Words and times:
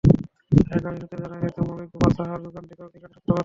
এলাকাবাসী 0.63 0.99
সূত্রে 1.01 1.17
জানা 1.23 1.37
গেছে, 1.43 1.59
মলয় 1.67 1.87
কুমার 1.91 2.11
সাহার 2.17 2.39
দোকান 2.45 2.63
থেকে 2.69 2.81
অগ্নিকাণ্ডের 2.83 3.15
সূত্রপাত 3.15 3.29
হয়। 3.29 3.39